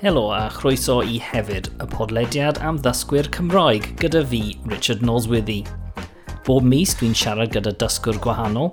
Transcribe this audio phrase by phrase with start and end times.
[0.00, 5.58] Helo a chroeso i hefyd y podlediad am ddysgwyr Cymraeg gyda fi, Richard Noswyddi.
[6.46, 8.70] Bob mis dwi'n siarad gyda dysgwr gwahanol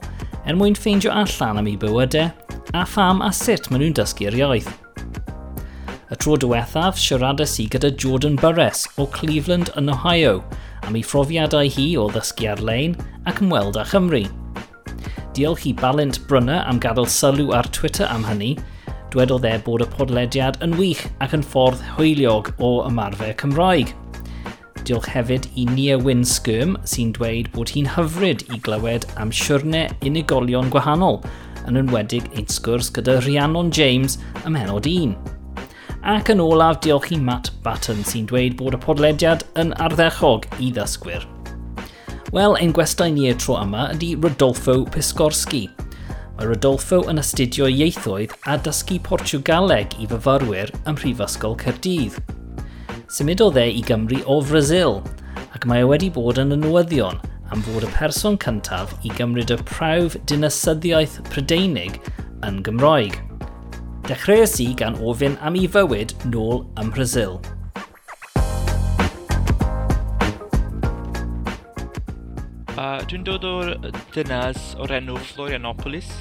[0.47, 2.29] er mwyn ffeindio allan am ei bywydau
[2.71, 4.69] a pham a sut maen nhw'n dysgu'r iaith.
[6.07, 10.37] Y tro diwethaf siaradais i gyda Jordan Burress o Cleveland yn Ohio
[10.87, 12.95] am ei phrofiadau hi o ddysgu ar-lein
[13.27, 14.23] ac ymweld â Chymru.
[15.35, 18.55] Diolch i Balint Brynner am gadael sylw ar Twitter am hynny
[19.13, 23.93] Dwedodd e bod y podlediad yn wych ac yn ffordd hwyliog o ymarfer Cymraeg.
[24.83, 29.87] Diolch hefyd i Nia Wyn Skirm sy'n dweud bod hi'n hyfryd i glywed am siwrnau
[30.07, 31.21] unigolion gwahanol,
[31.67, 35.15] yn enwedig ein sgwrs gyda Rhiannon James ym menod 1.
[36.07, 40.73] Ac yn olaf, diolch i Matt Batten sy'n dweud bod y podlediad yn arddechog i
[40.75, 41.23] ddysgwyr.
[42.35, 45.69] Wel, ein gwestai ni y tro yma ydy Rodolfo Piskorski,
[46.37, 52.19] Mae Rodolfo yn astudio ieithoedd a dysgu Portugaleg i fyfyrwyr ym Mhrifysgol Cyrdydd.
[53.09, 54.99] Symudodd e i Gymru o Frasil,
[55.57, 57.17] ac mae e wedi bod yn y newyddion
[57.49, 61.97] am fod y person cyntaf i gymryd y prawf dinasyddiaeth Prydeinig
[62.45, 63.17] yn Gymroeg.
[64.05, 67.39] Dechreuais i gan ofyn am ei fywyd nôl ym Mhrysil.
[72.77, 73.71] Uh, Dwi'n dod o'r
[74.13, 76.11] dynas o'r enw Florianopolis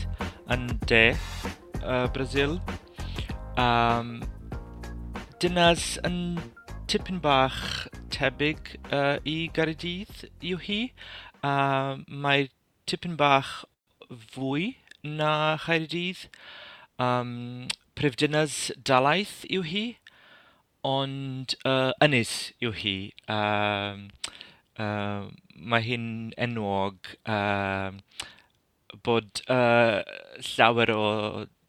[0.55, 1.11] yn de,
[1.83, 2.55] uh, Brazil.
[3.61, 4.23] Um,
[5.43, 6.39] dynas yn
[6.89, 7.59] tipyn bach
[8.15, 10.79] tebyg uh, i Garydydd yw hi.
[11.45, 12.49] Uh, mae
[12.89, 13.67] tipyn bach
[14.09, 16.25] fwy na Chaerdydd.
[16.97, 17.69] Um,
[18.01, 19.85] Prifdynas dalaeth yw hi,
[20.89, 22.99] ond uh, ynys yw hi.
[23.29, 24.37] Um, uh,
[24.77, 27.93] Mae hi'n enwog uh,
[29.07, 30.03] bod uh,
[30.53, 31.05] llawer o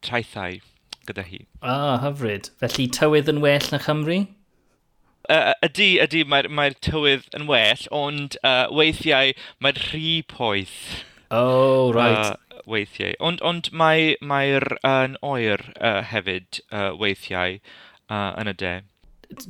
[0.03, 0.59] traethau
[1.07, 1.45] gyda hi.
[1.61, 2.51] Ah, hyfryd.
[2.61, 4.25] Felly tywydd yn well na Chymru?
[5.27, 9.33] Uh, ydy, ydy, mae'r mae, mae tywydd yn well, ond uh, weithiau
[9.63, 11.05] mae'r rhy poeth.
[11.31, 12.35] Oh, right.
[12.35, 13.15] Uh, weithiau.
[13.19, 18.73] Ond, ond mae'r mae uh, oer uh, hefyd uh, weithiau uh, yn y de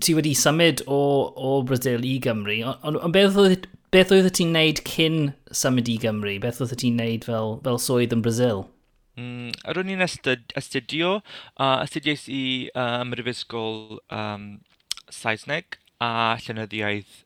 [0.02, 1.00] ti wedi symud o,
[1.36, 5.20] o Brazil i Gymru, ond on, beth oedd beth oedd ti'n neud cyn
[5.56, 6.38] symud i Gymru?
[6.44, 8.66] Beth oedd ti'n neud fel, fel swydd yn Brazil?
[9.18, 11.18] Mm, ar o'n i'n astudio,
[11.58, 14.50] uh, astudiais i uh, ymrifysgol um,
[15.10, 17.24] Saesneg a llenyddiaeth,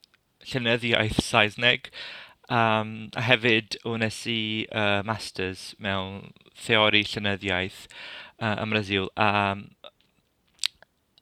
[0.53, 1.91] llenyddiaeth Saesneg.
[2.51, 7.85] Um, a hefyd, wnes i uh, masters mewn theori llenyddiaeth
[8.41, 9.07] uh, ym Brazil.
[9.16, 9.69] Um,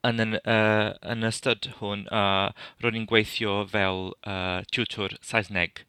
[0.07, 2.51] yn, yn, uh, yn ystod hwn, uh,
[2.83, 5.83] ro'n i'n gweithio fel uh, tutor Saesneg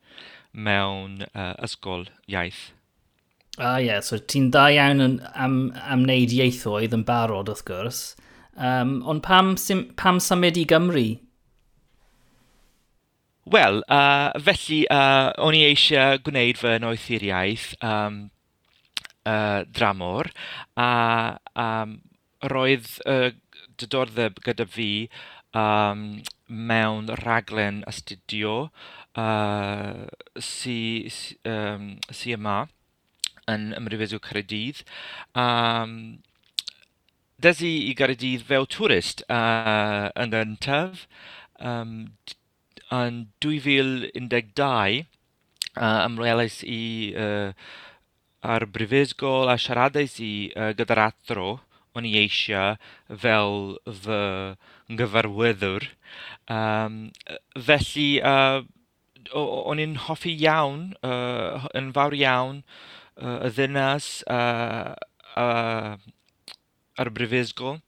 [0.53, 2.71] mewn uh, ysgol iaith.
[3.59, 4.01] A ah, ie, yeah.
[4.01, 8.03] so ti'n da iawn yn, am, am wneud ieithoedd yn barod wrth gwrs.
[8.57, 11.09] Um, ond pam, sim, pam symud i Gymru?
[13.51, 18.21] Wel, uh, felly uh, o'n i eisiau gwneud fy noethuriaeth um,
[19.27, 20.31] uh, dramor
[20.79, 20.91] a
[21.59, 21.97] um,
[22.53, 23.31] roedd uh,
[23.81, 24.91] diddordeb gyda fi
[25.57, 28.71] um, mewn rhaglen astudio
[29.17, 31.95] uh, sy, si, um,
[32.37, 32.59] yma
[33.51, 34.85] yn ymryfeddw Caerdydd.
[35.35, 36.21] Um,
[37.41, 41.07] Des i i Gaerdydd fel twrist uh, yn gyntaf
[41.57, 41.95] um,
[42.93, 45.07] yn 2012
[45.79, 46.83] uh, ymwelais i
[47.17, 47.55] uh,
[48.45, 51.49] ar brifysgol a siaradais i uh, gyda'r athro
[51.97, 52.77] o'n i eisiau
[53.23, 53.57] fel
[54.03, 54.21] fy
[54.91, 55.87] nghyfarwyddwr.
[56.51, 57.11] Um,
[57.69, 58.63] felly, uh,
[59.35, 62.63] o'n i'n hoffi iawn, uh, yn fawr iawn,
[63.21, 64.97] uh, y ddynas uh,
[65.37, 65.95] uh,
[67.01, 67.81] ar y brifysgol.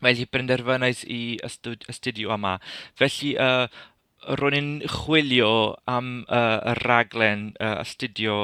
[0.00, 2.56] Felly penderfynais i astudio yma.
[2.98, 3.66] Felly uh,
[4.40, 5.52] ro'n i'n chwilio
[5.90, 8.36] am uh, y raglen uh, astudio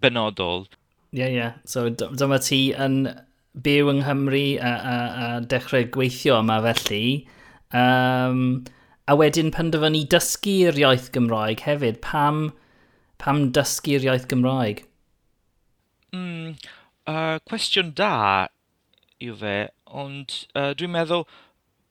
[0.00, 0.66] benodol.
[1.12, 1.36] Ie, yeah, ie.
[1.36, 1.52] Yeah.
[1.68, 3.04] So dyma ti yn
[3.62, 7.04] byw yng Nghymru a, a, a dechrau gweithio yma felly.
[7.72, 8.64] Um,
[9.08, 12.00] a wedyn penderfynu dysgu'r iaith Gymraeg hefyd.
[12.04, 12.50] Pam,
[13.22, 14.84] pam dysgu'r iaith Gymraeg?
[16.12, 16.56] Mm,
[17.06, 18.48] uh, cwestiwn da
[19.22, 19.56] yw fe,
[19.86, 21.24] ond uh, dwi'n meddwl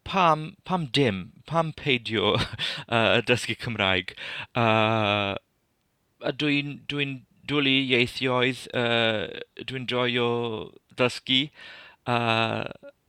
[0.05, 2.35] pam, pam dim, pam peidio
[2.87, 4.13] uh, dysgu Cymraeg.
[4.53, 5.33] Uh,
[6.25, 7.09] a dwi'n dwi
[7.45, 9.27] dwlu ieithioedd, uh,
[9.69, 10.29] dwi'n joio
[10.99, 11.45] dysgu.
[12.05, 12.65] Uh,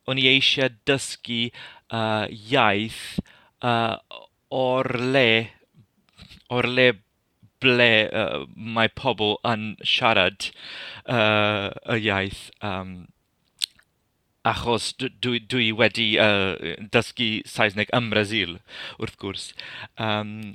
[0.07, 1.49] o'n i eisiau dysgu
[1.91, 3.19] uh, iaith
[3.63, 3.97] uh,
[4.55, 5.29] o'r le,
[6.55, 6.87] o'r le
[7.63, 10.51] ble uh, mae pobl yn siarad
[11.09, 12.49] uh, y iaith.
[12.65, 13.09] Um,
[14.47, 16.55] achos dwi, dwi wedi uh,
[16.95, 18.59] dysgu Saesneg ym Brasil,
[19.01, 19.51] wrth gwrs.
[19.99, 20.53] Um,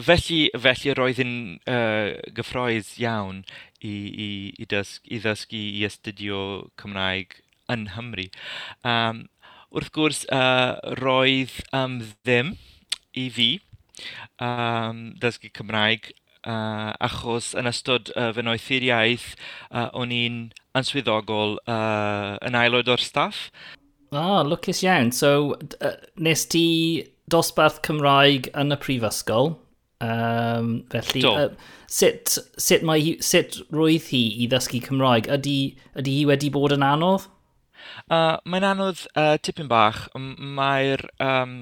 [0.00, 1.34] felly, felly roedd yn
[1.68, 3.44] uh, gyffroes iawn
[3.80, 4.28] i, i,
[4.58, 6.40] i, dysg, i ddysgu i astudio
[6.80, 7.40] Cymraeg
[7.72, 8.28] yn Nghymru.
[8.86, 9.24] Um,
[9.74, 12.54] wrth gwrs, uh, roedd um, ddim
[13.16, 13.50] i fi
[14.42, 16.12] um, ddysgu Cymraeg
[16.46, 19.32] uh, achos yn ystod uh, fy noethuriaeth
[19.70, 20.40] uh, o'n i'n
[20.76, 23.48] answyddogol uh, yn aelod o'r staff.
[24.14, 25.10] Ah, lwcus iawn.
[25.12, 26.66] So, uh, nes ti
[27.32, 29.56] dosbarth Cymraeg yn y prifysgol?
[30.00, 31.32] Um, felly, Do.
[31.32, 31.48] uh,
[31.88, 35.30] sut, sut, mae hi, sut roedd hi i ddysgu Cymraeg?
[35.38, 35.56] Ydy,
[35.96, 37.30] ydy hi wedi bod yn anodd?
[38.10, 40.06] Uh, Mae'n anodd uh, tipyn bach.
[40.16, 41.56] Mae'r um,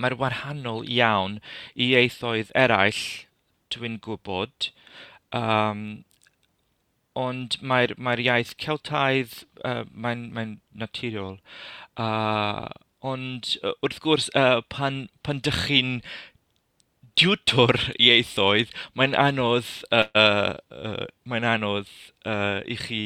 [0.00, 1.38] mae wahanol iawn
[1.74, 3.02] i eithoedd eraill
[3.74, 4.70] dwi'n gwybod.
[5.36, 6.04] Um,
[7.16, 11.38] ond mae'r mae iaith Celtaidd, uh, mae'n mae naturiol.
[11.96, 12.68] Uh,
[13.06, 13.54] ond
[13.84, 16.00] wrth gwrs, uh, pan, pan dych chi'n
[17.20, 21.90] diwtor ieithoedd, mae'n anodd, uh, uh, mae'n anodd
[22.28, 23.02] uh, i chi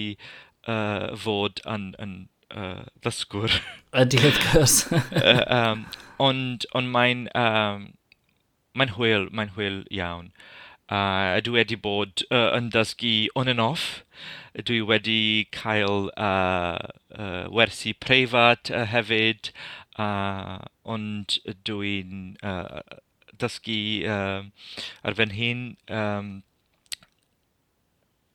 [0.66, 2.14] uh, fod yn, yn
[2.50, 3.60] uh, ddysgwr.
[4.02, 4.76] Ydy, of gwrs.
[4.92, 5.86] uh, um,
[6.20, 7.90] ond ond mae'n um,
[8.78, 10.32] mae'n hwyl, mae'n hwyl iawn.
[10.90, 14.02] Uh, dwi wedi bod uh, yn dysgu on and off.
[14.58, 16.78] Dwi wedi cael uh,
[17.14, 19.52] uh, wersi preifat uh, hefyd,
[20.02, 22.82] uh, ond dwi'n uh,
[23.40, 24.42] dysgu uh,
[25.04, 26.34] ar fy hun um,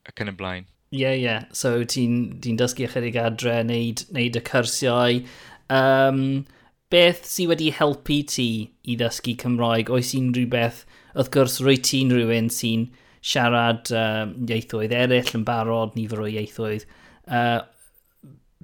[0.10, 0.68] ac yn y blaen.
[0.96, 1.24] Ie, yeah, ie.
[1.24, 1.46] Yeah.
[1.52, 5.24] So ti'n ti dysgu ychydig adre, neud, neud y cyrsiau.
[5.74, 6.46] Um,
[6.94, 8.50] beth sydd wedi helpu ti
[8.86, 9.90] i ddysgu Cymraeg?
[9.92, 10.84] Oes unrhyw rhywbeth,
[11.16, 12.88] wrth gwrs, rwy ti'n rhywun sy'n
[13.26, 16.86] siarad um, ieithoedd eraill yn barod, nifer o ieithoedd.
[17.26, 17.66] Uh,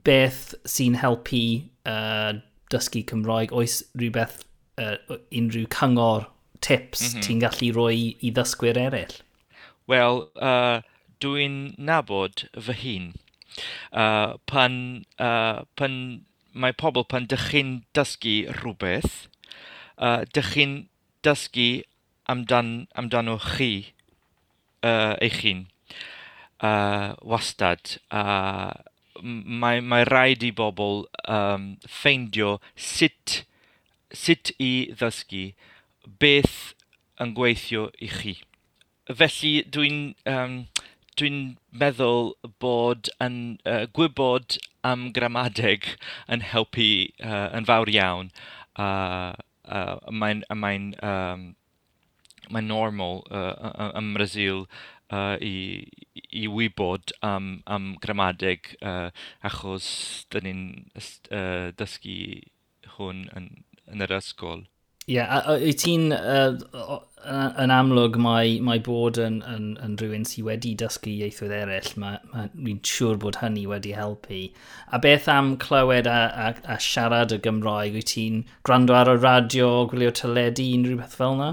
[0.05, 1.43] beth sy'n helpu
[1.89, 2.37] uh,
[2.71, 3.55] dysgu Cymraeg?
[3.57, 4.45] Oes rhywbeth,
[4.79, 6.30] uh, unrhyw cyngor
[6.61, 7.25] tips mm -hmm.
[7.25, 9.17] ti'n gallu rhoi i ddysgwyr eraill?
[9.87, 10.81] Wel, uh,
[11.21, 13.07] dwi'n nabod fy hun.
[13.91, 15.95] Uh, pan, uh, pan
[16.53, 19.27] mae pobl pan dych chi'n dysgu rhywbeth,
[19.97, 20.77] uh, dych chi'n
[21.23, 21.83] dysgu
[22.31, 23.93] amdan, amdano chi
[24.83, 25.67] uh, eich hun
[26.63, 27.97] uh, wastad.
[28.11, 28.71] Uh,
[29.21, 33.41] mae, mae rhaid i bobl um, ffeindio sut,
[34.13, 35.51] sut i ddysgu
[36.05, 36.73] beth
[37.21, 38.35] yn gweithio i chi.
[39.11, 40.57] Felly dwi'n um,
[41.19, 41.31] dwi
[41.83, 42.33] meddwl
[42.63, 43.37] bod yn
[43.67, 44.57] uh, gwybod
[44.87, 45.87] am gramadeg
[46.31, 48.31] yn helpu uh, yn fawr iawn.
[48.79, 49.33] Uh,
[49.67, 51.51] uh, Mae'n mae um,
[52.51, 54.65] mae normal uh, ym Brazil
[55.11, 55.85] uh, i,
[56.31, 59.11] i wybod am, am gramadeg uh,
[59.45, 59.87] achos
[60.33, 60.63] dyn ni'n
[60.97, 62.17] uh, dysgu
[62.97, 63.49] hwn yn,
[63.91, 64.65] yn yr ysgol.
[65.07, 66.11] Ie, yeah, wyt ti'n...
[66.13, 66.99] Uh,
[67.29, 72.29] yn amlwg mae, mae bod yn, yn, yn rhywun sydd wedi dysgu ieithoedd eraill, mae'n
[72.31, 74.47] ma, ma siŵr bod hynny wedi helpu.
[74.89, 77.97] A beth am clywed a, a, a siarad y Gymraeg?
[77.97, 81.51] Wyt ti'n gwrando ar y radio, gwylio teledu, unrhyw beth fel yna?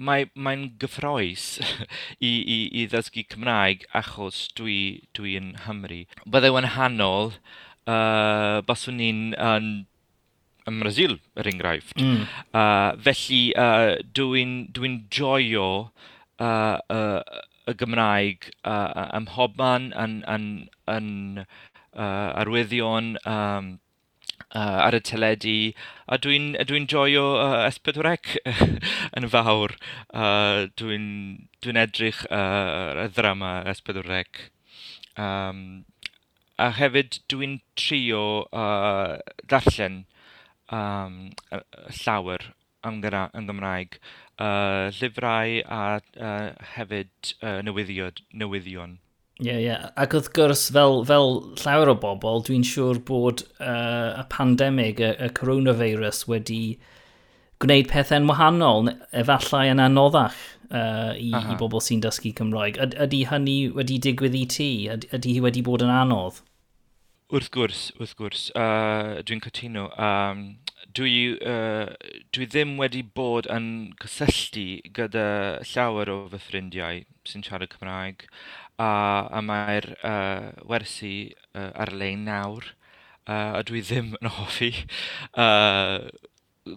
[0.00, 1.46] Mae'n mae, gyffroes
[2.28, 4.80] i, i, i ddysgu Cymraeg achos dwi,
[5.16, 6.02] dwi yn Hymru.
[6.26, 7.34] Byddai yn hanol,
[7.86, 9.70] uh, baswn ni'n um,
[10.68, 12.00] ym Mrasil, yr enghraifft.
[12.00, 12.26] Mm.
[12.52, 15.68] Uh, felly, uh, dwi'n dwi joio
[16.40, 17.20] uh, uh,
[17.70, 20.48] y Gymraeg uh, ym hobman yn, yn,
[20.90, 21.10] yn
[21.44, 23.72] uh, arwyddion um,
[24.54, 25.56] uh, ar y teledu,
[26.06, 28.40] a dwi'n dwi, dwi joio uh, S4C
[29.18, 29.76] yn fawr.
[30.10, 31.06] Uh, dwi'n
[31.62, 34.50] dwi edrych uh, y ddrama S4C.
[35.20, 35.84] Um,
[36.60, 40.04] a hefyd dwi'n trio uh, darllen
[40.74, 41.20] um,
[42.02, 42.50] llawer
[42.86, 43.98] yn, yn Gymraeg,
[44.40, 48.98] uh, llyfrau a uh, hefyd uh, newyddion.
[49.40, 49.64] Ie, yeah, ie.
[49.64, 49.90] Yeah.
[50.00, 51.30] Ac wrth gwrs, fel, fel
[51.62, 56.62] llawer o bobl, dwi'n siŵr bod uh, y pandemig, y, y coronavirus wedi
[57.60, 60.36] gwneud pethau'n wahanol, efallai yn anoddach
[60.70, 62.80] uh, i, i bobl sy'n dysgu Cymraeg.
[62.80, 64.70] Yd, ydy hynny wedi digwydd i ti?
[64.92, 66.40] Yd, ydy hi wedi bod yn anodd?
[67.30, 68.48] Wrth gwrs, wrth gwrs.
[68.58, 69.84] Uh, dwi'n cytuno.
[70.02, 70.40] Um,
[70.98, 71.92] dwi, uh,
[72.34, 73.68] dwi ddim wedi bod yn
[74.02, 74.64] cysylltu
[74.96, 75.26] gyda
[75.70, 78.24] llawer o fy ffrindiau sy'n siarad Cymraeg.
[78.82, 78.90] A,
[79.30, 81.12] a mae'r uh, wersi
[81.54, 82.66] uh, ar-lein nawr.
[83.28, 84.72] Uh, a dwi ddim yn hoffi
[85.38, 86.10] uh,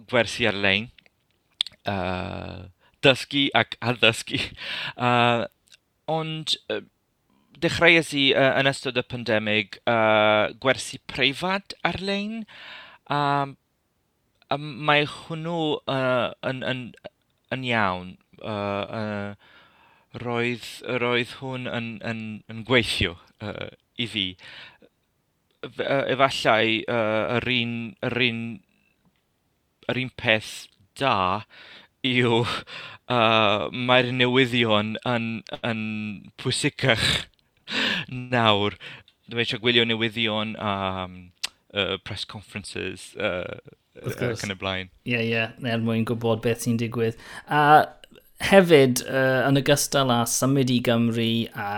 [0.06, 0.92] gwersi ar-lein.
[1.82, 2.70] Uh,
[3.02, 4.38] dysgu ac addysgu.
[4.94, 5.48] Uh,
[6.06, 6.84] ond uh,
[7.64, 12.44] dechreuais i uh, yn ystod y pandemig uh, gwersi preifat ar-lein.
[13.12, 13.56] Um,
[14.52, 15.58] um, mae hwnnw
[15.90, 16.86] uh, yn, yn,
[17.54, 18.14] yn iawn.
[18.44, 19.52] Uh, uh,
[20.20, 20.66] roedd,
[21.02, 24.26] roedd hwn yn, yn, yn gweithio uh, i fi.
[25.64, 28.42] Uh, efallai uh, yr, un, yr, un,
[29.90, 30.52] yr un peth
[31.00, 31.16] da
[32.04, 35.28] yw uh, mae'r newyddion yn,
[35.64, 35.80] yn
[36.40, 37.24] pwysicach
[38.08, 38.78] nawr,
[39.30, 41.18] dwi eisiau gwylio newyddion a um,
[41.72, 43.58] uh, press conferences uh,
[44.04, 44.90] ac yn y blaen.
[45.04, 47.18] Ie, yeah, ie, yeah, er mwyn gwybod beth sy'n digwydd.
[47.48, 47.86] A
[48.44, 51.70] hefyd, uh, yn ogystal â symud i Gymru a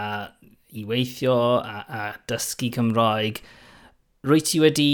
[0.77, 3.41] i weithio a, a dysgu Cymraeg,
[4.27, 4.91] rwy ti wedi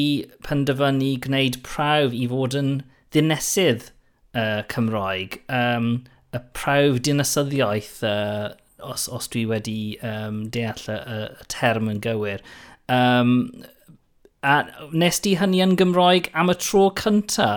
[0.46, 2.72] penderfynu gwneud prawf i fod yn
[3.14, 3.88] ddinesydd
[4.37, 5.94] uh, Cymraeg, um,
[6.32, 12.42] y prawf dinasyddiaeth uh, os, os dwi wedi um, deall y, y term yn gywir.
[12.92, 13.32] Um,
[14.42, 14.62] a
[14.92, 17.50] nes di hynny yn Gymroeg am y tro cynta?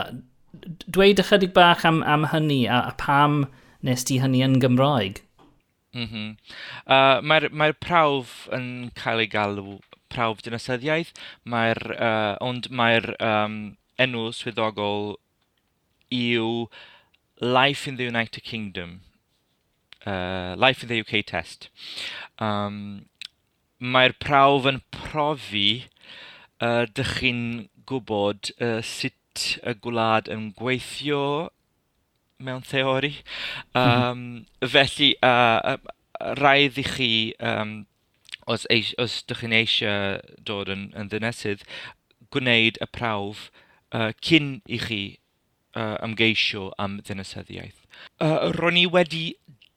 [0.85, 3.45] Dweud ychydig bach am, am hynny a, a pam
[3.85, 5.21] nes di hynny yn Gymroeg?
[5.95, 6.31] Mm -hmm.
[6.91, 9.77] uh, Mae'r mae prawf yn cael ei galw
[10.11, 11.13] prawf dynasyddiaeth,
[11.47, 15.15] mae'r, uh, ond mae'r um, enw swyddogol
[16.11, 16.67] yw
[17.41, 19.01] Life in the United Kingdom
[20.05, 21.69] uh, Life in the UK test.
[22.39, 23.05] Um,
[23.81, 25.85] Mae'r prawf yn profi
[26.63, 27.41] uh, dych chi'n
[27.89, 31.49] gwybod uh, sut y gwlad yn gweithio
[32.39, 33.17] mewn theori.
[33.75, 35.75] Um, felly, uh,
[36.39, 37.75] rhaid i chi, um,
[38.47, 41.67] os, eis, os dych chi'n eisiau dod yn, yn ddynesydd,
[42.35, 43.49] gwneud y prawf
[43.91, 45.01] uh, cyn i chi
[45.75, 47.83] uh, ymgeisio am ddynasyddiaeth.
[48.19, 49.25] Uh, ro'n i wedi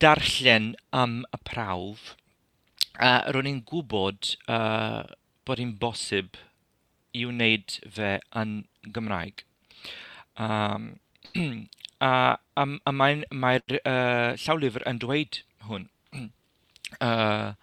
[0.03, 2.15] darllen am y prawf,
[2.99, 5.05] a ro'n i'n gwybod uh,
[5.47, 6.39] bod hi'n bosib
[7.17, 8.55] i wneud fe yn
[8.95, 9.45] Gymraeg.
[10.39, 10.91] Um,
[12.09, 12.13] a
[12.59, 15.89] a, a mae'r mae uh, llawlyfr yn dweud hwn.
[17.09, 17.55] uh,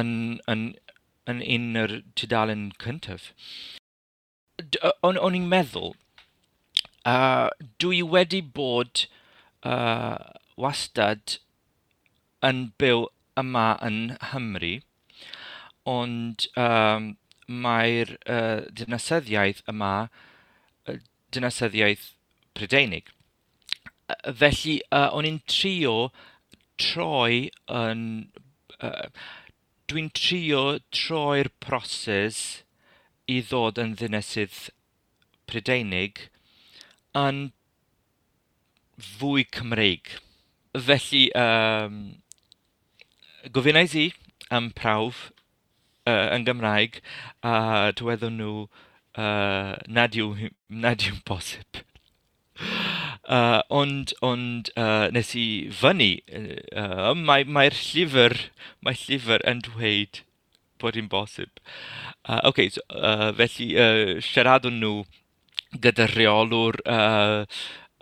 [0.00, 0.12] yn,
[0.48, 0.66] yn,
[1.28, 3.30] yn un o'r tudalen cyntaf.
[5.02, 5.94] O'n i'n meddwl,
[7.08, 7.48] uh,
[7.82, 9.06] dwi wedi bod
[9.66, 11.38] uh, wastad
[12.44, 13.06] yn byw
[13.40, 14.74] yma yn Hymru,
[15.88, 17.12] ond um,
[17.48, 19.94] mae'r uh, dynasyddiaeth yma,
[21.32, 22.10] dynasyddiaeth
[22.52, 23.08] Prydeinig.
[24.26, 26.10] Felly, uh, o'n i'n trio
[26.80, 28.04] troi yn...
[28.82, 29.08] Uh,
[29.92, 32.62] dwi'n trio troi'r proses
[33.28, 34.70] i ddod yn ddynesydd
[35.50, 36.26] Prydeinig
[37.18, 37.42] yn
[39.02, 40.14] fwy Cymreig.
[40.72, 42.22] Felly, um,
[43.52, 44.06] gofynnais i
[44.48, 45.30] am prawf
[46.08, 47.00] uh, yn Gymraeg
[47.44, 51.82] a dyweddon nhw uh, nad, yw, nad yw'n posib.
[53.28, 56.12] Uh, ond ond uh, nes i fyny,
[56.72, 58.38] uh, mae'r mae llyfr,
[58.80, 60.22] mae llyfr yn dweud
[60.82, 61.60] bod hi'n bosib.
[62.24, 65.02] Uh, okay, so, uh, felly uh, siaradwn nhw
[65.84, 67.44] gyda reolwr uh,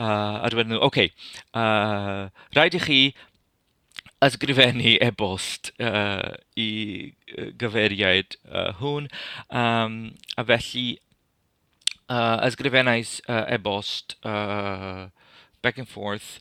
[0.00, 1.10] Uh, a dweud nhw, oce, okay,
[1.52, 3.00] uh, rhaid i chi
[4.24, 7.12] ysgrifennu e-bost uh, i
[7.60, 9.10] gyfeiriaid uh, hwn.
[9.52, 9.98] Um,
[10.40, 10.86] a felly,
[12.08, 15.08] uh, ysgrifennais uh, e-bost uh,
[15.62, 16.40] back and forth.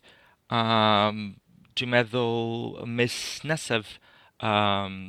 [0.49, 1.39] Um,
[1.75, 3.15] dwi'n meddwl mis
[3.47, 3.97] nesaf
[4.43, 4.99] um,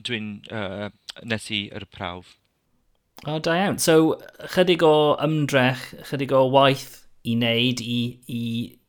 [0.00, 0.88] dwi'n uh,
[1.24, 2.36] nes i yr prawf.
[3.26, 3.76] O, oh, da iawn.
[3.76, 4.16] So,
[4.54, 8.42] chydig o ymdrech, chydig o waith i wneud i, i,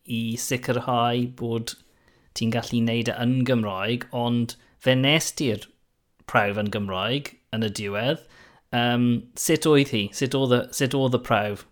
[0.06, 1.76] i sicrhau bod
[2.38, 5.68] ti'n gallu wneud e yn Gymraeg, ond fe nes ti'r
[6.32, 8.24] prawf yn Gymraeg yn y diwedd.
[8.72, 10.08] Um, sut oedd hi?
[10.16, 11.66] Sut oedd y, sut oedd y prawf?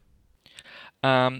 [1.05, 1.39] Um,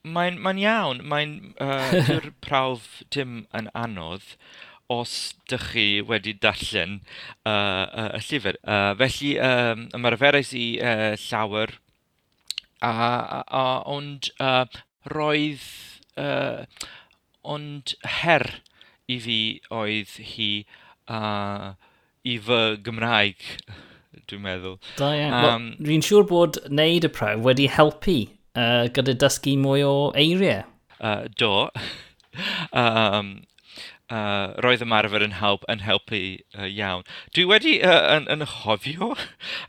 [0.00, 1.02] Mae'n mae iawn.
[1.04, 4.36] Mae'n uh, prawf dim yn anodd
[4.90, 6.96] os dych chi wedi darllen
[7.44, 8.56] uh, uh, y llyfr.
[8.64, 11.76] Uh, felly, um, ymarferais i uh, llawer
[12.80, 14.64] A, a, ond uh,
[15.12, 15.68] roedd...
[16.20, 16.64] Uh,
[17.42, 18.44] ond her
[19.10, 19.38] i fi
[19.72, 20.50] oedd hi
[21.10, 21.72] uh,
[22.22, 23.46] i fy Gymraeg,
[24.28, 24.76] dwi'n meddwl.
[24.98, 25.34] Da iawn.
[25.34, 29.94] Um, well, Rwy'n siŵr bod wneud y prawf wedi helpu uh, gyda dysgu mwy o
[30.20, 30.66] eiriau.
[31.00, 31.70] Uh, do.
[32.76, 33.32] um,
[34.12, 36.22] uh, roedd ymarfer yn help yn helpu
[36.58, 37.06] uh, iawn.
[37.34, 39.14] Dwi wedi uh, yn, yn hofio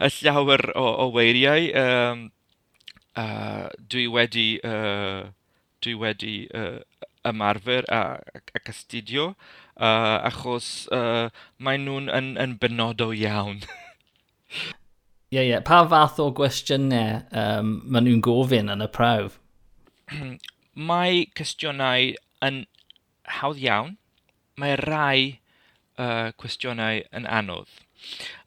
[0.03, 2.27] y llawer o, o weiriau um,
[3.15, 5.29] a dwi wedi, uh,
[5.83, 6.79] dwi wedi uh,
[7.27, 8.01] ymarfer a,
[8.55, 9.31] ac astudio,
[9.77, 13.63] uh, achos uh, maen nhw'n yn, yn benodol iawn.
[15.31, 15.49] Ie, yeah, ie.
[15.53, 15.61] Yeah.
[15.63, 19.37] Pa fath o gwestiynau um, maen nhw'n gofyn yn y prawf?
[20.89, 22.09] Mae cwestiynau
[22.43, 22.57] yn
[23.37, 23.93] hawdd iawn.
[24.59, 25.39] Mae rai
[25.95, 27.71] uh, cwestiynau yn anodd.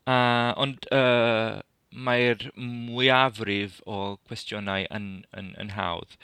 [0.05, 1.65] Uh, ond uh,
[1.95, 6.17] mae'r mwyafrif o cwestiynau yn, yn, yn hawdd.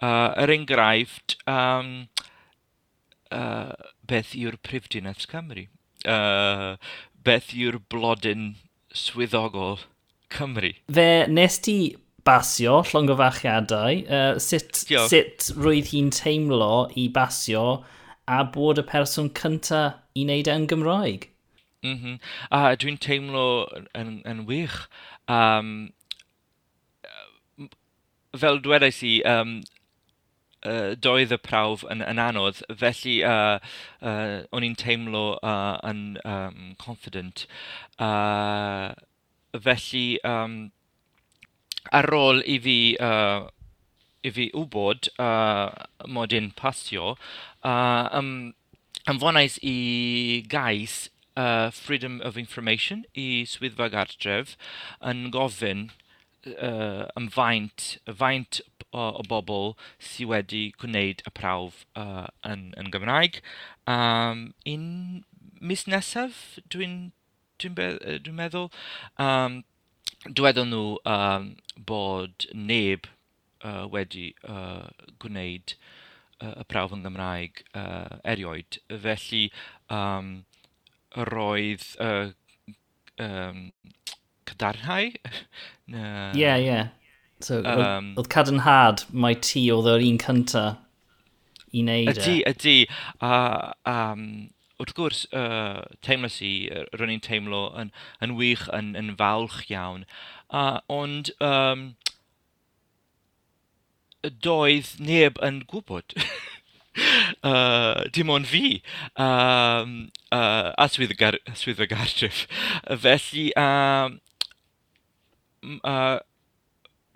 [0.00, 2.08] Uh, er enghraifft, um,
[3.34, 3.76] uh,
[4.08, 5.68] beth yw'r prifdinaeth Cymru?
[6.08, 6.76] Uh,
[7.24, 8.54] beth yw'r blodyn
[8.94, 9.82] swyddogol
[10.32, 10.74] Cymru?
[10.92, 11.78] Fe nes ti
[12.28, 15.12] basio llongyfachiadau, uh, sut, Diolch.
[15.12, 17.82] sut roedd hi'n teimlo i basio
[18.28, 21.28] a bod y person cyntaf i wneud e'n Gymraeg?
[21.86, 22.14] Mm -hmm.
[22.50, 24.88] A dwi'n teimlo yn, yn wych
[25.28, 25.90] Um,
[28.38, 29.58] fel dwedais i, um,
[30.66, 33.58] uh, doedd y prawf yn, yn anodd, felly uh,
[34.02, 37.46] uh, o'n i'n teimlo uh, yn um, confident.
[37.98, 38.92] Uh,
[39.54, 40.58] felly, um,
[41.94, 43.48] ar ôl i fi, uh,
[44.22, 45.68] i fi wybod uh,
[46.06, 47.14] mod i'n pasio,
[47.64, 48.32] uh, um,
[49.08, 49.78] anfonais i
[50.50, 51.06] gais
[51.38, 54.56] uh, Freedom of Information i swyddfa gartref
[55.10, 55.88] yn gofyn
[56.56, 59.74] uh, am faint, faint o, o bobl
[60.10, 63.40] sydd wedi gwneud y prawf uh, yn, yn Gymraeg.
[63.86, 64.88] Um, un
[65.60, 66.98] mis nesaf, dwi'n
[67.62, 68.68] dwi dwi, meddwl,
[69.22, 69.62] um,
[70.26, 71.52] dwedon nhw um,
[71.88, 73.08] bod neb
[73.62, 74.90] uh, wedi uh,
[75.22, 75.74] gwneud
[76.42, 78.78] uh, y prawf yn Gymraeg uh, erioed.
[79.06, 79.48] Felly,
[79.90, 80.47] um,
[81.26, 82.30] roedd uh,
[83.18, 83.70] um,
[84.48, 85.10] cadarnhau.
[85.88, 85.96] Ie,
[86.34, 86.64] ie.
[86.64, 86.88] Yeah.
[87.40, 90.64] So, um, oedd cadarnhad mai ti oedd yr un cynta
[91.70, 92.14] i wneud e.
[92.14, 92.78] Ydy, ydy.
[93.22, 93.34] A,
[93.86, 94.24] um,
[94.82, 96.50] wrth gwrs, uh, teimlo si,
[96.94, 97.92] rwy'n i'n teimlo yn,
[98.24, 100.04] yn wych, yn, yn falch iawn.
[100.50, 101.90] Uh, ond, um,
[104.46, 106.14] doedd neb yn gwybod.
[107.50, 108.80] uh, dim ond fi
[109.16, 109.98] um,
[110.32, 112.46] uh, a swyddfa y, gartref.
[113.04, 114.18] Felly, um,
[115.84, 116.18] uh,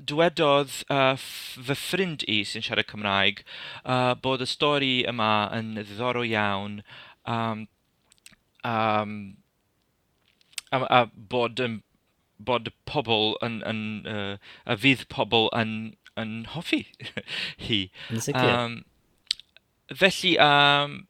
[0.02, 3.44] dwedodd uh, fy ffrind i sy'n siarad Cymraeg
[3.84, 6.80] uh, bod y stori yma yn ddiddorol iawn
[7.28, 7.66] um,
[8.66, 9.16] um,
[10.72, 11.80] a, a bod, um,
[12.38, 16.84] bod pobl yn, yn uh, a fydd pobl yn, yn hoffi
[17.68, 17.84] hi.
[18.10, 18.48] Yn sicr.
[18.48, 18.80] Um,
[19.98, 21.02] felly, um,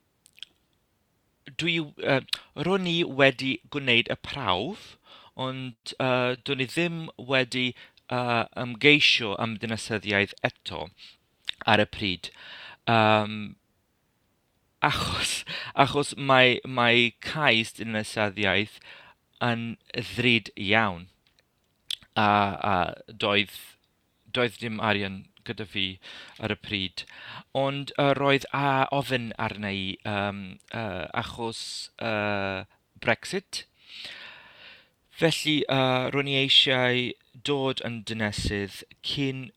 [1.58, 2.20] dwi, uh,
[2.66, 4.92] ro'n i wedi gwneud y prawf,
[5.34, 7.72] ond uh, dwi'n i ddim wedi
[8.12, 10.86] uh, ymgeisio am dynasyddiaeth eto
[11.66, 12.30] ar y pryd.
[12.90, 13.56] Um,
[14.82, 15.42] achos,
[15.74, 18.78] achos mae, mae cais dynasyddiaeth
[19.42, 19.66] yn
[19.96, 21.08] ddrud iawn.
[22.12, 22.28] A,
[22.70, 22.74] a
[23.08, 23.54] doedd,
[24.36, 25.86] doedd dim arian gyda fi
[26.38, 27.04] ar y pryd.
[27.58, 30.42] Ond uh, roedd a ofyn arna i um,
[30.74, 31.62] uh, achos
[32.02, 32.64] uh,
[33.02, 33.64] Brexit.
[35.22, 37.10] Felly, uh, ro'n i eisiau
[37.46, 39.50] dod yn dynesydd cyn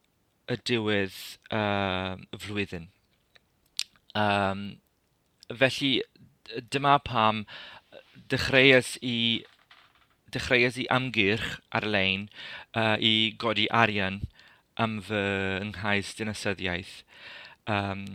[0.52, 1.15] y diwedd
[1.50, 2.89] uh, y flwyddyn.
[4.15, 4.67] Um,
[5.50, 5.93] felly,
[6.71, 7.45] dyma pam
[8.30, 9.17] dechreuais i
[10.36, 12.28] dechreuais i amgyrch ar-lein
[12.76, 14.21] uh, i godi arian
[14.78, 15.26] am fy
[15.72, 16.96] nghaes dinasyddiaeth.
[17.68, 18.06] Um,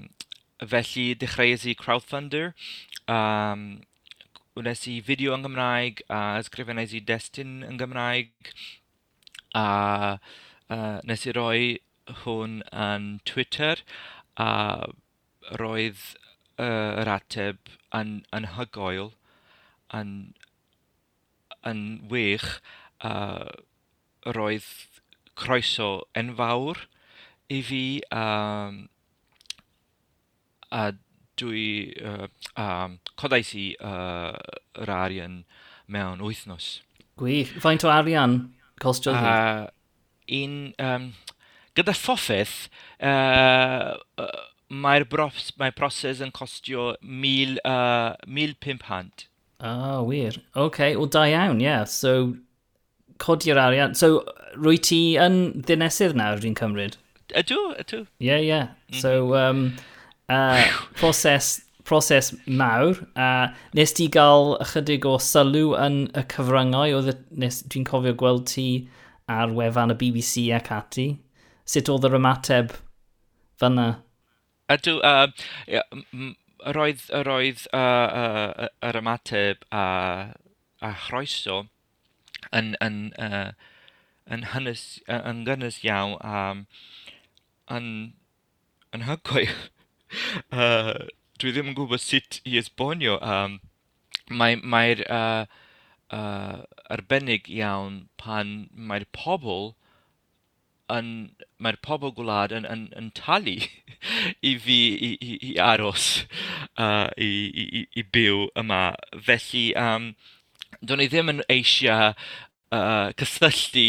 [0.60, 2.52] felly dechreuais i crowdfunder.
[3.08, 3.82] Um,
[4.58, 8.52] wnes i fideo yn Gymraeg a ysgrifennais i destun yn Gymraeg
[9.56, 9.66] a
[10.70, 11.62] uh, nes i roi
[12.24, 13.82] hwn yn Twitter
[14.36, 14.50] a
[15.62, 16.02] roedd
[16.60, 19.12] uh, yr ateb yn, yn hygoel,
[19.96, 20.12] yn,
[21.66, 22.52] yn wych,
[23.06, 23.48] uh,
[24.36, 24.68] roedd
[25.38, 26.86] croeso enfawr
[27.50, 28.84] i fi um,
[30.70, 30.90] a
[31.40, 32.28] dwi uh,
[32.60, 34.36] um, codais i uh,
[34.78, 35.42] yr arian
[35.90, 36.80] mewn wythnos.
[37.18, 37.56] Gwych.
[37.62, 38.38] Faint o arian
[38.80, 39.14] costio?
[39.16, 39.66] Uh,
[40.30, 41.10] un, um,
[41.76, 42.68] gyda phoffeth,
[43.02, 45.08] uh, uh, mae'r
[45.58, 47.58] mae broses yn costio 1500.
[47.64, 49.26] Uh, 1500.
[49.60, 50.38] Ah, wir.
[50.54, 50.96] Oce, okay.
[50.96, 51.66] wel da iawn, ie.
[51.68, 51.84] Yeah.
[51.84, 52.36] So,
[53.20, 53.94] codi'r arian.
[53.94, 54.22] So,
[54.56, 56.98] rwy ti yn ddinesydd nawr, dwi'n cymryd?
[57.36, 58.04] Ydw, ydw.
[58.22, 58.60] Ie, ie.
[59.00, 59.66] So, um,
[60.32, 60.64] uh,
[60.98, 62.98] proses, proses mawr.
[63.14, 67.12] Uh, nes ti gael ychydig o sylw yn y cyfryngau?
[67.30, 68.68] Dwi'n cofio gweld ti
[69.30, 71.08] ar wefan y BBC ac ati.
[71.70, 72.74] Sut oedd yr ymateb
[73.62, 73.88] fyna?
[74.70, 75.86] Ydw, uh, yeah,
[76.66, 79.84] yr oedd uh, uh, yr ymateb a,
[80.82, 81.64] a chroeso
[82.56, 83.50] yn, yn uh,
[84.30, 86.42] yn, hynnes, yn gynnes iawn a
[87.76, 87.88] yn,
[88.94, 89.48] yn hygoi.
[90.52, 90.94] uh,
[91.40, 93.18] dwi ddim yn gwybod sut i esbonio.
[93.24, 93.60] Um,
[94.30, 95.44] Mae'r mae uh,
[96.14, 96.62] uh,
[96.94, 99.72] arbennig iawn pan mae'r pobl
[100.90, 101.08] yn,
[101.58, 103.56] mae'r pobl gwlad yn, yn, yn talu
[104.50, 106.26] i fi i, i, i aros
[106.76, 107.30] uh, i,
[107.64, 108.82] i, i byw yma.
[109.26, 110.12] Felly, um,
[110.82, 112.14] do'n i ddim yn eisiau
[112.72, 113.86] uh, cysylltu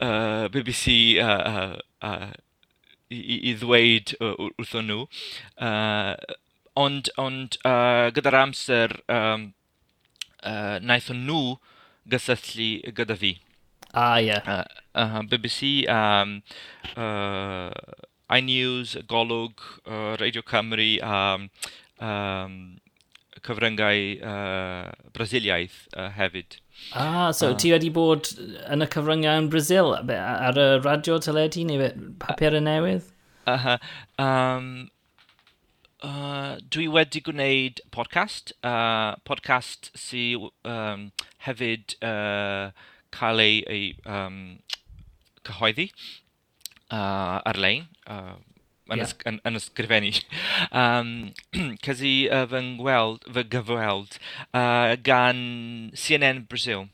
[0.00, 2.30] uh, BBC uh, uh,
[3.10, 5.06] i, i ddweud wrthon nhw.
[5.60, 6.14] Uh,
[6.78, 9.50] ond ond uh, gyda'r amser um,
[10.44, 11.56] uh, naethon nhw
[12.10, 13.34] gysylltu gyda fi.
[13.92, 14.28] Ah, ie.
[14.30, 14.46] Yeah.
[14.46, 16.42] Uh, uh, BBC, um,
[16.94, 17.70] uh,
[18.30, 21.50] iNews, Golwg, uh, Radio Cymru, um,
[21.98, 22.78] um,
[23.46, 26.60] cyfryngau uh, Brasiliaeth uh, hefyd.
[26.92, 28.32] Ah, so uh, ti wedi bod
[28.66, 31.90] yn y cyfryngau yn Brasil, ar y radio, teledu neu
[32.22, 33.10] papur y newydd?
[33.46, 33.78] Uh, -huh.
[34.22, 34.90] um,
[36.04, 41.10] uh, dwi wedi gwneud podcast, uh, podcast sy'n um,
[41.46, 42.70] hefyd uh,
[43.14, 44.60] cael ei, ei um,
[45.46, 45.90] cyhoeddi
[46.90, 48.36] uh, ar-lein, uh,
[48.90, 49.12] yn, yeah.
[49.30, 50.12] yn, yn ysgrifennu.
[50.80, 51.32] Um,
[51.82, 54.16] Cys i uh, fy ngweld, fy gyfweld
[54.54, 55.40] uh, gan
[55.96, 56.88] CNN Brazil.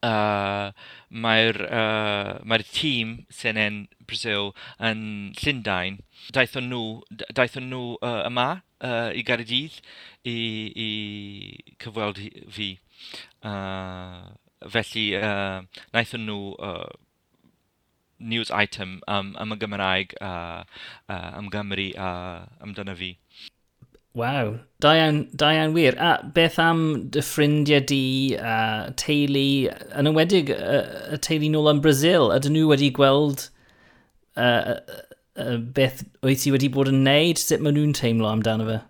[0.00, 0.72] Uh,
[1.12, 4.52] Mae'r uh, mae tîm CNN Brazil
[4.90, 5.02] yn
[5.40, 6.00] Llundain.
[6.34, 6.84] Daethon nhw,
[7.36, 8.48] daethon nhw uh, yma
[8.80, 9.80] uh, i Gaerdydd
[10.24, 10.38] i,
[10.86, 10.90] i
[11.82, 12.20] cyfweld
[12.54, 12.72] fi.
[13.44, 14.32] Uh,
[14.68, 15.62] felly, uh,
[15.94, 16.88] naethon nhw uh,
[18.20, 20.62] news item um, am y Gymraeg uh,
[21.08, 23.16] uh, am Gymru a uh, amdano fi.
[24.14, 25.94] Waw, da iawn wir.
[25.98, 28.02] A beth am dy ffrindiau di
[28.34, 33.46] a teulu, yn ymwedig y teulu nôl yn Brazil, ydyn nhw wedi gweld
[34.34, 34.80] uh,
[35.38, 38.80] uh, beth wyt ti wedi bod yn neud, sut maen nhw'n teimlo amdano fe?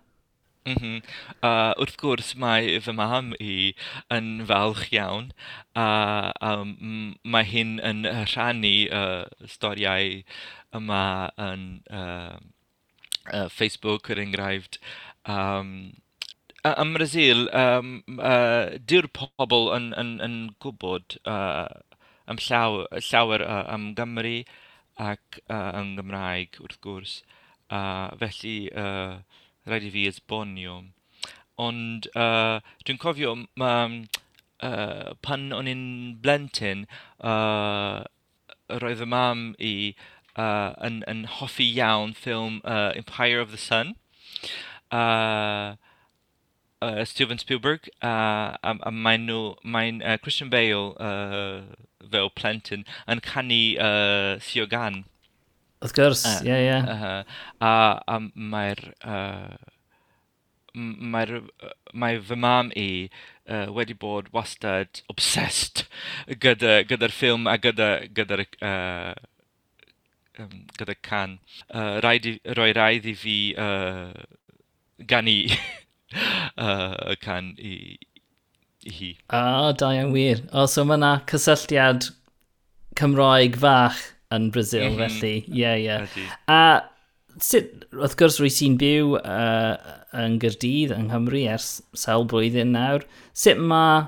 [0.65, 0.97] Mm -hmm.
[1.41, 3.55] uh, wrth gwrs mae fy mam i
[4.13, 5.31] yn falch iawn
[5.73, 5.85] a
[6.51, 6.75] uh, um,
[7.23, 10.19] mae hyn yn rhannu uh, storiau
[10.77, 11.03] yma
[11.47, 12.37] yn uh,
[13.33, 14.77] uh, Facebook er enghraifft.
[15.25, 15.73] Um,
[16.65, 21.67] ym Brazil, um, uh, di'r pobl yn, yn, yn gwybod uh,
[22.29, 24.43] am llaw, llawer uh, am Gymru
[25.01, 27.21] ac uh, yn Gymraeg wrth gwrs.
[27.71, 29.23] Uh, felly, uh,
[29.67, 30.77] rhaid i fi esbonio.
[31.61, 33.73] Ond uh, dwi'n cofio, ma,
[34.65, 35.85] uh, pan o'n i'n
[36.23, 36.87] blentyn,
[37.19, 38.01] uh,
[38.81, 39.73] roedd y mam i
[40.37, 43.95] uh, yn, yn hoffi iawn ffilm uh, Empire of the Sun.
[44.91, 45.75] Uh,
[46.81, 51.61] uh, Steven Spielberg uh, a, a mae'n nhw, mae'n uh, Christian Bale uh,
[52.11, 55.03] fel plentyn yn canu uh, Siogan.
[55.81, 56.79] Wrth gwrs, ie, ie.
[56.95, 57.37] Uh-huh.
[57.59, 58.83] A, a mae'r...
[59.01, 59.71] Uh,
[60.71, 61.41] mae'r
[61.99, 62.87] mae fy mam i
[63.51, 65.83] uh, wedi bod wastad obsessed
[66.45, 69.11] gyda'r gyda ffilm a gyda'r gyda, uh,
[70.39, 71.39] um, gyda can.
[71.67, 74.13] Uh, rhaid i, roi rhaid i fi uh,
[75.11, 75.37] gan i
[76.67, 77.75] uh, can i,
[78.85, 79.11] i hi.
[79.27, 80.45] O, oh, da iawn wir.
[80.51, 82.13] O, oh, so mae yna cysylltiad
[82.99, 83.99] Cymroeg fach
[84.31, 85.19] yn Brazil, mm -hmm.
[85.19, 85.85] felly, ie, yeah, ie.
[85.85, 86.39] Yeah.
[86.47, 86.61] A
[87.39, 93.05] sut, wrth gwrs, rwy ti'n byw uh, yn Gyrdydd yng Nghymru ers sawl blwyddyn nawr.
[93.37, 94.07] Sut mae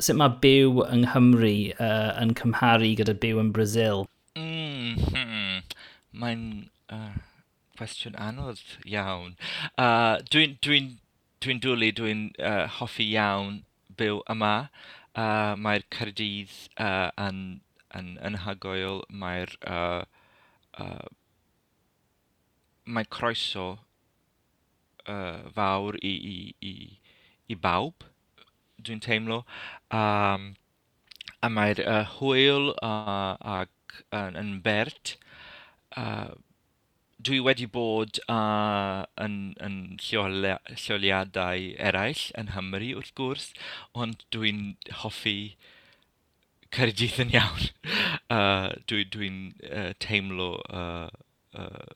[0.00, 4.06] sut mae byw yng Nghymru uh, yn cymharu gyda byw yn Brazil?
[4.38, 5.58] Mm, hmm.
[6.20, 6.44] Mae'n
[6.92, 7.18] uh,
[7.78, 9.36] cwestiwn anodd iawn.
[9.76, 10.82] Uh, dwi'n dwi
[11.40, 13.60] dwi dwlu, dwi'n uh, hoffi iawn
[14.00, 14.54] byw yma.
[15.18, 17.60] Uh, Mae'r Cyrdydd uh, yn
[17.96, 20.02] yn, yn hagoel mae'r uh,
[20.78, 21.08] uh,
[22.84, 23.66] mae croeso
[25.06, 26.74] uh, fawr i, i, i,
[27.50, 28.06] i bawb,
[28.80, 29.42] dwi'n teimlo.
[29.94, 30.52] Um,
[31.40, 35.16] a mae'r uh, hwyl uh, ac yn, yn bert.
[35.96, 36.36] Uh,
[37.20, 43.50] dwi wedi bod uh, yn, yn lleoliadau eraill yn Hymru wrth gwrs,
[43.92, 44.62] ond dwi'n
[45.02, 45.56] hoffi
[46.74, 47.66] Caerdydd yn iawn.
[48.36, 49.32] uh, Dwi'n dwi
[49.70, 50.52] uh, teimlo...
[50.70, 51.08] Uh,
[51.58, 51.88] uh,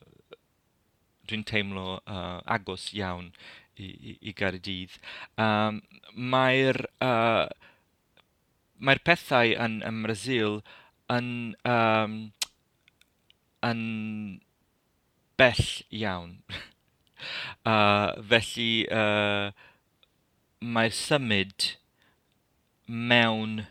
[1.25, 3.31] dwi'n teimlo uh, agos iawn
[3.75, 4.97] i, i, i Gaerdydd.
[5.41, 5.81] Um,
[6.13, 7.47] Mae'r uh,
[8.77, 10.59] mae pethau yn yn Brazil
[11.11, 11.29] yn,
[11.67, 12.17] um,
[13.65, 13.83] yn
[15.39, 16.37] bell iawn.
[17.71, 19.51] uh, felly uh,
[20.61, 21.71] mae'r symud
[22.85, 23.65] mewn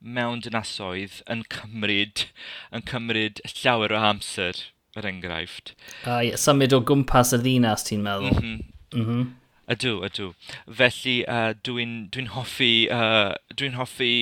[0.00, 2.26] mewn dynasoedd yn cymryd,
[2.74, 4.64] yn cymryd llawer o amser,
[4.96, 5.74] er enghraifft.
[6.04, 8.32] A uh, symud o gwmpas y ddinas, ti'n meddwl?
[8.32, 8.68] Mm -hmm.
[8.96, 9.26] Mm -hmm.
[9.70, 10.30] Ydw, ydw.
[10.66, 14.12] Felly, uh, dwi'n dwi hoffi, uh, dwi hoffi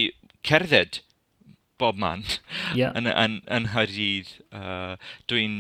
[0.45, 1.01] cerdded
[1.79, 2.25] bob man
[2.75, 2.93] yeah.
[2.99, 4.35] yn, yn, yn Hyrdydd.
[4.53, 4.99] Uh,
[5.31, 5.55] dwi'n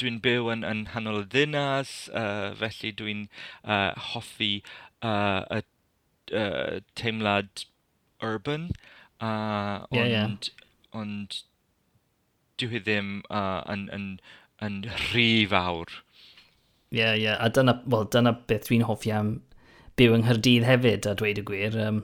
[0.00, 3.26] dwi'n byw yn, yn hanol y ddinas, uh, felly dwi'n
[3.62, 4.54] uh, hoffi
[5.04, 5.60] uh, y
[6.34, 7.66] uh, teimlad
[8.22, 8.70] urban,
[9.20, 11.38] uh, yeah, ond, yeah, ond
[12.60, 14.08] dyw hi ddim uh, yn, yn,
[14.62, 14.80] yn
[15.10, 15.92] rhy fawr.
[16.92, 17.38] Ie, yeah, ie, yeah.
[17.40, 19.36] a dyna, well, dyna beth dwi'n hoffi am
[20.00, 21.78] byw yng Nghyrdydd hefyd, a dweud y gwir.
[21.86, 22.02] Um,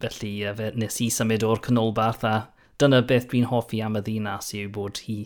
[0.00, 2.36] felly fe, nes i symud o'r canolbarth, a
[2.80, 5.22] dyna beth dwi'n hoffi am y ddinas yw bod hi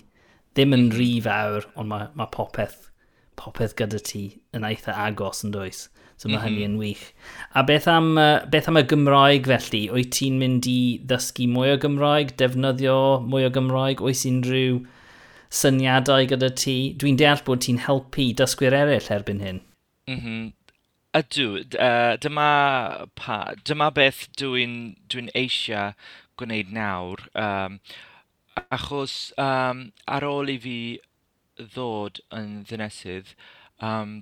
[0.54, 2.88] ddim yn rhy fawr, ond mae, mae popeth,
[3.38, 4.22] popeth gyda ti
[4.56, 5.84] yn eitha agos yn does.
[6.20, 6.46] So mae mm -hmm.
[6.46, 6.74] hynny mhm.
[6.74, 7.04] yn wych.
[7.56, 8.14] A beth am,
[8.52, 9.82] beth am y Gymraeg felly?
[9.88, 14.02] Wyt ti'n mynd i ddysgu mwy o Gymraeg, defnyddio mwy o Gymraeg?
[14.04, 14.82] Oes unrhyw
[15.48, 16.76] syniadau gyda ti?
[17.00, 19.62] Dwi'n deall bod ti'n helpu dysgwyr eraill erbyn hyn.
[20.12, 20.52] Mm -hmm.
[21.22, 21.46] Ydw,
[21.88, 22.50] uh, dyma,
[23.16, 24.76] pa, dyma beth dwi'n
[25.08, 25.96] dwi eisiau
[26.36, 27.24] gwneud nawr.
[27.34, 27.80] Um,
[28.68, 30.78] achos um, ar ôl i fi
[31.56, 33.32] ddod yn ddynesydd,
[33.80, 34.20] um,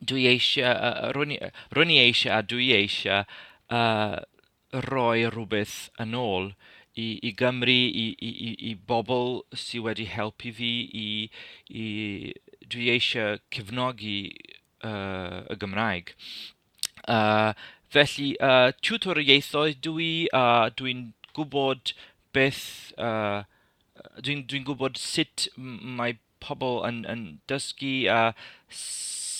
[0.00, 3.24] dwi eisiau, uh, rwy'n i eisiau a dwi eisiau
[3.72, 4.18] uh,
[4.90, 6.50] roi rhywbeth yn ôl
[6.96, 11.08] i, i Gymru, i, i, i, i bobl sydd wedi helpu fi, i,
[11.68, 11.86] i,
[12.72, 14.18] dwi eisiau cefnogi
[14.84, 16.14] uh, y Gymraeg.
[17.06, 17.52] Uh,
[17.92, 21.92] felly, uh, tiwtor ieithoedd dwi, uh, dwi'n gwybod
[22.36, 22.64] beth,
[22.96, 23.44] uh,
[24.22, 28.48] dwi'n dwi, gwybod sut mae pobl yn, yn dysgu a uh,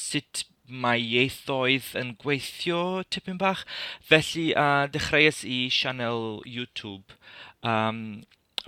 [0.06, 3.64] sut mae ieithoedd yn gweithio tipyn bach.
[4.02, 7.14] Felly uh, dechreuais i sianel YouTube
[7.62, 8.22] um,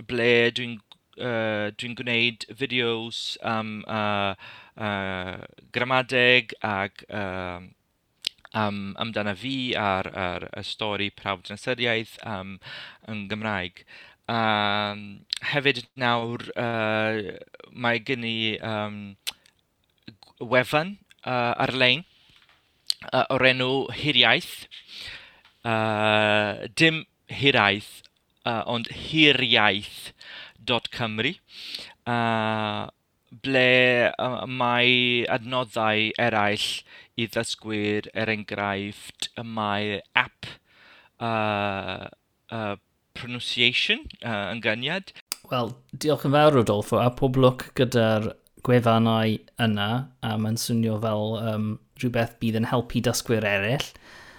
[0.07, 0.77] ble dwi'n
[1.19, 4.33] uh, dwi gwneud fideos am um, uh,
[4.79, 5.43] uh,
[5.75, 7.59] gramadeg ac uh,
[8.53, 12.55] um, amdana fi ar, ar y stori prawf yn um,
[13.07, 13.83] yn Gymraeg.
[14.29, 17.35] Um, hefyd nawr, uh,
[17.73, 18.99] mae gen i um,
[20.39, 22.03] wefan uh, ar-lein
[23.13, 24.55] uh, o'r enw Hiriaeth.
[25.65, 26.97] Uh, dim
[27.29, 28.01] Hiraeth,
[28.45, 31.33] uh, ond hiriaeth.cymru,
[32.09, 32.87] uh,
[33.45, 36.83] ble uh, mae adnoddau eraill
[37.19, 40.45] i ddysgwyr er enghraifft mae app
[41.19, 42.07] uh,
[42.49, 42.75] uh,
[43.13, 45.13] pronunciation uh, yn gyniad.
[45.49, 48.31] Wel, diolch yn fawr Rodolfo, a pob lwc gyda'r
[48.65, 49.89] gwefannau yna,
[50.25, 51.69] a mae'n swnio fel um,
[51.99, 53.87] rhywbeth bydd yn helpu dysgwyr eraill.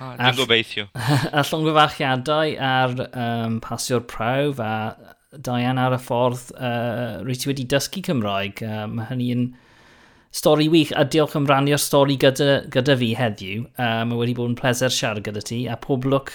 [0.01, 0.87] Ah, dwi'n gobeithio.
[1.37, 4.75] a llongyfarchiadau ar um, pasio'r prawf a
[5.31, 8.63] Dian ar y ffordd uh, rwy ti wedi dysgu Cymraeg.
[8.67, 9.45] Uh, mae hynny yn
[10.35, 13.67] stori wych a diolch am rannu'r stori gyda, gyda fi heddiw.
[13.77, 16.33] Uh, mae wedi bod yn pleser siarad gyda ti a pob lwc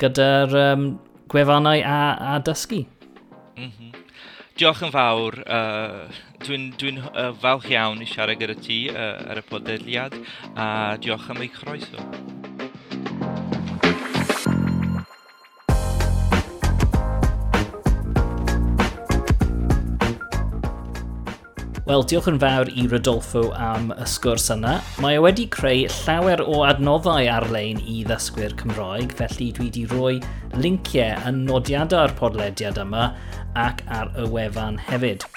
[0.00, 0.86] gyda'r um,
[1.32, 1.98] gwefannau a,
[2.32, 2.84] a dysgu.
[3.58, 3.92] Mm -hmm.
[4.56, 5.42] Diolch yn fawr.
[5.44, 10.16] Uh dwi'n dwi uh, falch iawn i siarad gyda ti uh, ar y podlediad
[10.60, 10.66] a
[11.00, 12.00] diolch am ei chroeso.
[21.84, 24.78] Wel, diolch yn fawr i Rodolfo am y sgwrs yna.
[25.04, 30.18] Mae e wedi creu llawer o adnoddau ar-lein i ddysgwyr Cymroeg, felly dwi wedi rhoi
[30.56, 33.10] linciau yn nodiadau'r podlediad yma
[33.68, 35.28] ac ar y wefan hefyd.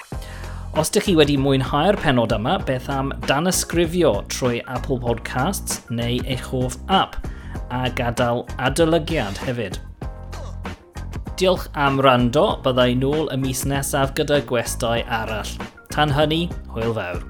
[0.78, 6.20] Os ydych chi wedi mwynhau'r penod yma, beth am dan ysgrifio trwy Apple Podcasts neu
[6.22, 7.16] eich hoff app
[7.74, 9.80] a gadael adolygiad hefyd.
[11.34, 15.50] Diolch am rando, byddai nôl y mis nesaf gyda gwestai arall.
[15.90, 17.26] Tan hynny, hwyl fawr.